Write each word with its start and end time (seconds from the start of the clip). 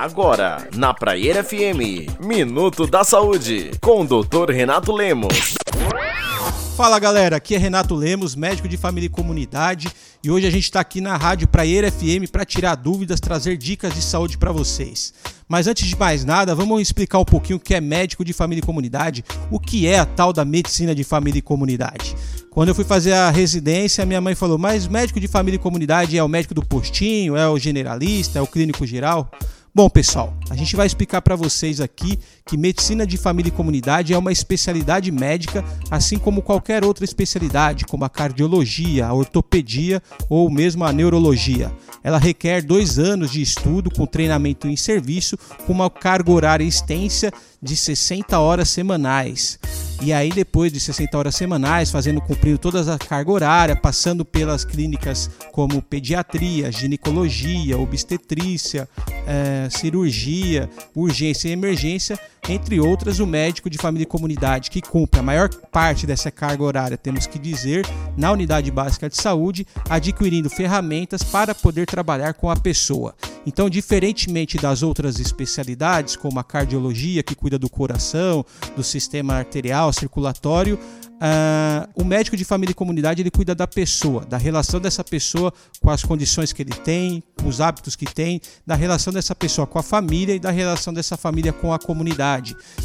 Agora, 0.00 0.68
na 0.76 0.94
Praieira 0.94 1.42
FM, 1.42 2.20
Minuto 2.20 2.86
da 2.86 3.02
Saúde, 3.02 3.72
com 3.80 4.02
o 4.02 4.04
Dr. 4.06 4.52
Renato 4.52 4.92
Lemos. 4.92 5.56
Fala 6.76 7.00
galera, 7.00 7.34
aqui 7.34 7.56
é 7.56 7.58
Renato 7.58 7.96
Lemos, 7.96 8.36
médico 8.36 8.68
de 8.68 8.76
família 8.76 9.08
e 9.08 9.10
comunidade, 9.10 9.88
e 10.22 10.30
hoje 10.30 10.46
a 10.46 10.50
gente 10.50 10.62
está 10.62 10.78
aqui 10.78 11.00
na 11.00 11.16
Rádio 11.16 11.48
Praieira 11.48 11.90
FM 11.90 12.30
para 12.30 12.44
tirar 12.44 12.76
dúvidas, 12.76 13.18
trazer 13.18 13.56
dicas 13.56 13.92
de 13.92 14.00
saúde 14.00 14.38
para 14.38 14.52
vocês. 14.52 15.12
Mas 15.48 15.66
antes 15.66 15.88
de 15.88 15.98
mais 15.98 16.24
nada, 16.24 16.54
vamos 16.54 16.80
explicar 16.80 17.18
um 17.18 17.24
pouquinho 17.24 17.56
o 17.56 17.60
que 17.60 17.74
é 17.74 17.80
médico 17.80 18.24
de 18.24 18.32
família 18.32 18.60
e 18.60 18.64
comunidade, 18.64 19.24
o 19.50 19.58
que 19.58 19.88
é 19.88 19.98
a 19.98 20.06
tal 20.06 20.32
da 20.32 20.44
medicina 20.44 20.94
de 20.94 21.02
família 21.02 21.40
e 21.40 21.42
comunidade. 21.42 22.14
Quando 22.52 22.68
eu 22.68 22.74
fui 22.74 22.84
fazer 22.84 23.14
a 23.14 23.30
residência, 23.30 24.06
minha 24.06 24.20
mãe 24.20 24.36
falou: 24.36 24.58
Mas 24.58 24.86
médico 24.86 25.18
de 25.18 25.26
família 25.26 25.56
e 25.56 25.60
comunidade 25.60 26.16
é 26.16 26.22
o 26.22 26.28
médico 26.28 26.54
do 26.54 26.64
postinho, 26.64 27.36
é 27.36 27.48
o 27.48 27.58
generalista, 27.58 28.38
é 28.38 28.42
o 28.42 28.46
clínico 28.46 28.86
geral? 28.86 29.28
Bom, 29.74 29.88
pessoal, 29.88 30.34
a 30.50 30.56
gente 30.56 30.74
vai 30.74 30.86
explicar 30.86 31.20
para 31.20 31.36
vocês 31.36 31.80
aqui 31.80 32.18
que 32.46 32.56
medicina 32.56 33.06
de 33.06 33.16
família 33.16 33.50
e 33.50 33.52
comunidade 33.52 34.14
é 34.14 34.18
uma 34.18 34.32
especialidade 34.32 35.12
médica, 35.12 35.62
assim 35.90 36.18
como 36.18 36.42
qualquer 36.42 36.84
outra 36.84 37.04
especialidade, 37.04 37.84
como 37.84 38.04
a 38.04 38.08
cardiologia, 38.08 39.06
a 39.06 39.12
ortopedia 39.12 40.02
ou 40.28 40.50
mesmo 40.50 40.84
a 40.84 40.92
neurologia. 40.92 41.70
Ela 42.02 42.18
requer 42.18 42.62
dois 42.62 42.98
anos 42.98 43.30
de 43.30 43.42
estudo 43.42 43.90
com 43.90 44.06
treinamento 44.06 44.66
em 44.66 44.76
serviço, 44.76 45.36
com 45.66 45.72
uma 45.72 45.90
carga 45.90 46.32
horária 46.32 46.64
extensa 46.64 47.30
de 47.62 47.76
60 47.76 48.38
horas 48.38 48.68
semanais. 48.68 49.58
E 50.00 50.12
aí, 50.12 50.30
depois 50.30 50.72
de 50.72 50.78
60 50.78 51.18
horas 51.18 51.34
semanais, 51.34 51.90
fazendo 51.90 52.20
cumprindo 52.20 52.56
toda 52.56 52.94
a 52.94 52.98
carga 52.98 53.32
horária, 53.32 53.76
passando 53.76 54.24
pelas 54.24 54.64
clínicas 54.64 55.28
como 55.50 55.82
pediatria, 55.82 56.70
ginecologia, 56.70 57.76
obstetrícia, 57.76 58.88
é, 59.28 59.68
cirurgia, 59.70 60.68
urgência 60.94 61.48
e 61.48 61.52
emergência, 61.52 62.18
entre 62.48 62.80
outras, 62.80 63.20
o 63.20 63.26
médico 63.26 63.68
de 63.68 63.76
família 63.76 64.04
e 64.04 64.06
comunidade 64.06 64.70
que 64.70 64.80
cumpre 64.80 65.20
a 65.20 65.22
maior 65.22 65.48
parte 65.70 66.06
dessa 66.06 66.30
carga 66.30 66.64
horária, 66.64 66.96
temos 66.96 67.26
que 67.26 67.38
dizer, 67.38 67.86
na 68.16 68.32
unidade 68.32 68.70
básica 68.70 69.08
de 69.08 69.20
saúde, 69.20 69.66
adquirindo 69.88 70.48
ferramentas 70.48 71.22
para 71.22 71.54
poder 71.54 71.86
trabalhar 71.86 72.32
com 72.34 72.50
a 72.50 72.56
pessoa. 72.56 73.14
Então, 73.46 73.68
diferentemente 73.68 74.56
das 74.56 74.82
outras 74.82 75.20
especialidades, 75.20 76.16
como 76.16 76.40
a 76.40 76.44
cardiologia, 76.44 77.22
que 77.22 77.34
cuida 77.34 77.58
do 77.58 77.68
coração, 77.68 78.44
do 78.74 78.82
sistema 78.82 79.34
arterial, 79.34 79.92
circulatório, 79.92 80.78
Uh, 81.18 81.90
o 82.00 82.04
médico 82.04 82.36
de 82.36 82.44
família 82.44 82.70
e 82.70 82.74
comunidade 82.74 83.20
ele 83.20 83.30
cuida 83.30 83.52
da 83.52 83.66
pessoa, 83.66 84.24
da 84.24 84.36
relação 84.36 84.78
dessa 84.78 85.02
pessoa 85.02 85.52
com 85.80 85.90
as 85.90 86.04
condições 86.04 86.52
que 86.52 86.62
ele 86.62 86.72
tem, 86.72 87.24
com 87.42 87.48
os 87.48 87.60
hábitos 87.60 87.96
que 87.96 88.06
tem, 88.06 88.40
da 88.64 88.76
relação 88.76 89.12
dessa 89.12 89.34
pessoa 89.34 89.66
com 89.66 89.80
a 89.80 89.82
família 89.82 90.36
e 90.36 90.38
da 90.38 90.52
relação 90.52 90.94
dessa 90.94 91.16
família 91.16 91.52
com 91.52 91.72
a 91.72 91.78
comunidade. 91.78 92.37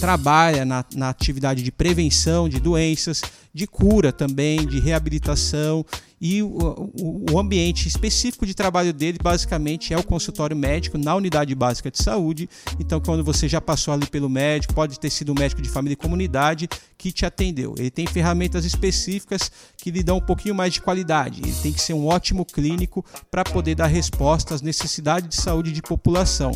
Trabalha 0.00 0.64
na, 0.64 0.84
na 0.94 1.08
atividade 1.08 1.62
de 1.62 1.72
prevenção 1.72 2.48
de 2.48 2.60
doenças, 2.60 3.22
de 3.56 3.66
cura 3.66 4.12
também, 4.12 4.66
de 4.66 4.78
reabilitação 4.78 5.82
e 6.20 6.42
o, 6.42 6.46
o, 6.48 7.32
o, 7.32 7.38
ambiente 7.38 7.86
específico 7.86 8.46
de 8.46 8.54
trabalho 8.54 8.92
dele 8.92 9.18
basicamente 9.22 9.92
é 9.92 9.98
o 9.98 10.02
consultório 10.02 10.56
médico 10.56 10.96
na 10.96 11.14
unidade 11.14 11.54
básica 11.54 11.90
de 11.90 12.02
saúde. 12.02 12.48
Então, 12.80 13.00
quando 13.00 13.22
você 13.22 13.46
já 13.46 13.60
passou 13.60 13.92
ali 13.92 14.06
pelo 14.06 14.28
médico, 14.28 14.72
pode 14.72 14.98
ter 14.98 15.10
sido 15.10 15.32
um 15.32 15.34
médico 15.34 15.60
de 15.60 15.68
família 15.68 15.92
e 15.92 15.96
comunidade 15.96 16.68
que 16.96 17.12
te 17.12 17.26
atendeu. 17.26 17.74
Ele 17.76 17.90
tem 17.90 18.06
ferramentas 18.06 18.64
específicas 18.64 19.50
que 19.76 19.90
lhe 19.90 20.02
dão 20.02 20.16
um 20.16 20.22
pouquinho 20.22 20.54
mais 20.54 20.72
de 20.72 20.80
qualidade. 20.80 21.42
Ele 21.42 21.54
tem 21.62 21.72
que 21.72 21.80
ser 21.80 21.92
um 21.92 22.06
ótimo 22.06 22.46
clínico 22.46 23.04
para 23.30 23.44
poder 23.44 23.74
dar 23.74 23.86
resposta 23.86 24.54
às 24.54 24.62
necessidades 24.62 25.28
de 25.28 25.36
saúde 25.36 25.70
de 25.70 25.82
população. 25.82 26.52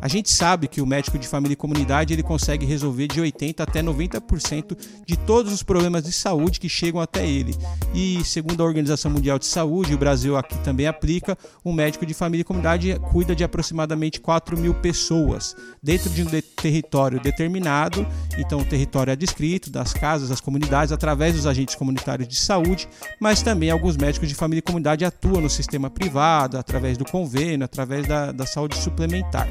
A 0.00 0.08
gente 0.08 0.30
sabe 0.30 0.66
que 0.66 0.80
o 0.80 0.86
médico 0.86 1.18
de 1.18 1.28
família 1.28 1.54
e 1.54 1.56
comunidade 1.56 2.12
ele 2.12 2.22
consegue 2.22 2.66
resolver 2.66 3.06
de 3.06 3.20
80 3.20 3.62
até 3.62 3.82
90% 3.82 4.76
de 5.06 5.16
todos 5.16 5.52
os 5.52 5.62
problemas 5.62 6.02
de 6.02 6.12
saúde 6.12 6.35
que 6.58 6.68
chegam 6.68 7.00
até 7.00 7.26
ele. 7.26 7.54
E 7.94 8.22
segundo 8.24 8.62
a 8.62 8.66
Organização 8.66 9.10
Mundial 9.10 9.38
de 9.38 9.46
Saúde, 9.46 9.94
o 9.94 9.98
Brasil 9.98 10.36
aqui 10.36 10.56
também 10.58 10.86
aplica, 10.86 11.36
um 11.64 11.72
médico 11.72 12.04
de 12.06 12.14
família 12.14 12.42
e 12.42 12.44
comunidade 12.44 12.98
cuida 13.10 13.34
de 13.34 13.42
aproximadamente 13.42 14.20
4 14.20 14.58
mil 14.58 14.74
pessoas 14.74 15.56
dentro 15.82 16.10
de 16.10 16.22
um 16.22 16.26
de 16.26 16.42
território 16.42 17.20
determinado. 17.20 18.06
Então, 18.38 18.60
o 18.60 18.64
território 18.64 19.10
é 19.10 19.16
descrito 19.16 19.70
das 19.70 19.92
casas, 19.92 20.28
das 20.28 20.40
comunidades, 20.40 20.92
através 20.92 21.34
dos 21.34 21.46
agentes 21.46 21.74
comunitários 21.74 22.28
de 22.28 22.36
saúde, 22.36 22.88
mas 23.20 23.42
também 23.42 23.70
alguns 23.70 23.96
médicos 23.96 24.28
de 24.28 24.34
família 24.34 24.60
e 24.60 24.62
comunidade 24.62 25.04
atuam 25.04 25.40
no 25.40 25.50
sistema 25.50 25.90
privado, 25.90 26.58
através 26.58 26.96
do 26.96 27.04
convênio, 27.04 27.64
através 27.64 28.06
da, 28.06 28.32
da 28.32 28.46
saúde 28.46 28.76
suplementar. 28.76 29.48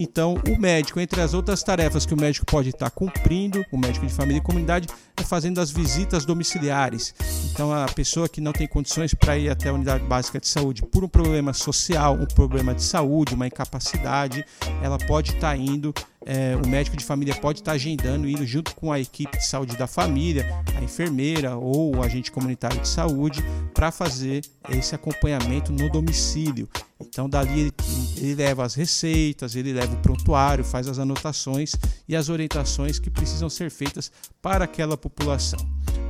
Então, 0.00 0.36
o 0.48 0.60
médico, 0.60 1.00
entre 1.00 1.20
as 1.20 1.34
outras 1.34 1.60
tarefas 1.60 2.06
que 2.06 2.14
o 2.14 2.16
médico 2.16 2.46
pode 2.46 2.68
estar 2.68 2.88
cumprindo, 2.88 3.64
o 3.72 3.76
médico 3.76 4.06
de 4.06 4.12
família 4.12 4.38
e 4.38 4.42
comunidade, 4.42 4.86
é 5.16 5.24
fazendo 5.24 5.60
as 5.60 5.72
visitas 5.72 6.24
domiciliares. 6.24 7.12
Então, 7.50 7.72
a 7.72 7.86
pessoa 7.86 8.28
que 8.28 8.40
não 8.40 8.52
tem 8.52 8.68
condições 8.68 9.12
para 9.12 9.36
ir 9.36 9.50
até 9.50 9.70
a 9.70 9.72
unidade 9.72 10.04
básica 10.04 10.38
de 10.38 10.46
saúde 10.46 10.82
por 10.82 11.02
um 11.02 11.08
problema 11.08 11.52
social, 11.52 12.14
um 12.14 12.26
problema 12.26 12.72
de 12.76 12.84
saúde, 12.84 13.34
uma 13.34 13.48
incapacidade, 13.48 14.44
ela 14.80 14.98
pode 14.98 15.32
estar 15.32 15.58
indo 15.58 15.92
é, 16.24 16.54
o 16.62 16.68
médico 16.68 16.94
de 16.94 17.04
família 17.04 17.34
pode 17.34 17.60
estar 17.60 17.72
agendando, 17.72 18.28
indo 18.28 18.44
junto 18.46 18.74
com 18.74 18.92
a 18.92 19.00
equipe 19.00 19.38
de 19.38 19.46
saúde 19.46 19.78
da 19.78 19.86
família, 19.86 20.46
a 20.76 20.84
enfermeira 20.84 21.56
ou 21.56 21.96
o 21.96 22.02
agente 22.02 22.30
comunitário 22.30 22.78
de 22.78 22.86
saúde, 22.86 23.42
para 23.72 23.90
fazer 23.90 24.44
esse 24.68 24.94
acompanhamento 24.94 25.72
no 25.72 25.90
domicílio. 25.90 26.68
Então, 27.00 27.28
dali 27.28 27.60
ele, 27.60 27.72
ele, 28.16 28.34
leva 28.34 28.64
as 28.64 28.74
receitas, 28.74 29.54
ele 29.54 29.72
leva 29.72 29.94
o 29.94 30.02
prontuário, 30.02 30.64
faz 30.64 30.88
as 30.88 30.98
anotações 30.98 31.72
e 32.08 32.16
as 32.16 32.28
orientações 32.28 32.98
que 32.98 33.10
precisam 33.10 33.48
ser 33.48 33.70
feitas 33.70 34.10
para 34.42 34.64
aquela 34.64 34.96
população. 34.96 35.60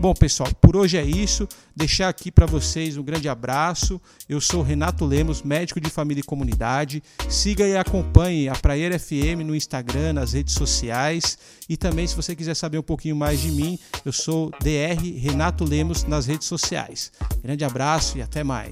Bom, 0.01 0.15
pessoal, 0.15 0.49
por 0.61 0.77
hoje 0.77 0.97
é 0.97 1.03
isso. 1.03 1.49
Deixar 1.75 2.09
aqui 2.09 2.31
para 2.31 2.47
vocês 2.47 2.97
um 2.97 3.03
grande 3.03 3.29
abraço. 3.29 4.01
Eu 4.29 4.41
sou 4.41 4.63
Renato 4.63 5.05
Lemos, 5.05 5.43
médico 5.43 5.81
de 5.81 5.91
família 5.91 6.21
e 6.21 6.25
comunidade. 6.25 7.03
Siga 7.29 7.67
e 7.67 7.77
acompanhe 7.77 8.49
a 8.49 8.55
Praieira 8.55 8.97
FM 8.97 9.43
no 9.45 9.57
Instagram, 9.57 10.13
nas 10.13 10.35
redes 10.35 10.55
sociais. 10.55 11.37
E 11.69 11.77
também, 11.77 12.07
se 12.07 12.15
você 12.15 12.37
quiser 12.37 12.55
saber 12.55 12.79
um 12.79 12.83
pouquinho 12.83 13.17
mais 13.17 13.41
de 13.41 13.51
mim, 13.51 13.77
eu 14.05 14.13
sou 14.13 14.53
DR 14.61 15.03
Renato 15.19 15.65
Lemos 15.65 16.05
nas 16.05 16.27
redes 16.27 16.47
sociais. 16.47 17.11
Grande 17.43 17.65
abraço 17.65 18.19
e 18.19 18.23
até 18.23 18.45
mais. 18.45 18.71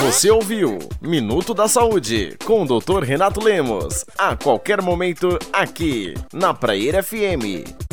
Você 0.00 0.30
ouviu 0.30 0.78
Minuto 1.02 1.52
da 1.52 1.68
Saúde 1.68 2.34
com 2.46 2.62
o 2.62 2.80
Dr. 2.80 3.02
Renato 3.02 3.44
Lemos. 3.44 4.06
A 4.16 4.34
qualquer 4.36 4.80
momento, 4.80 5.38
aqui 5.52 6.14
na 6.32 6.54
Praieira 6.54 7.02
FM. 7.02 7.87